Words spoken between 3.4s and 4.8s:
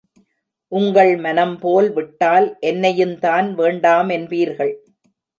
வேண்டாமென்பீர்கள்.